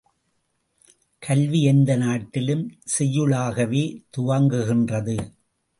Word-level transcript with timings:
கல்வி 1.23 1.59
எந்த 1.63 1.95
நாட்டிலும் 1.95 2.65
செய்யுளாகவே 2.97 3.83
துவங்குகின்றது. 4.17 5.17